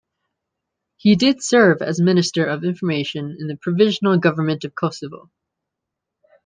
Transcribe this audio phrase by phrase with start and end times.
[0.95, 5.29] He did serve as minister of information in the provisional government of Kosovo.